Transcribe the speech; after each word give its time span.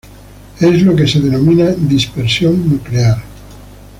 Es 0.59 0.81
lo 0.81 0.95
que 0.95 1.05
se 1.05 1.19
denomina 1.19 1.73
dispersión 1.77 2.67
nuclear. 2.67 3.21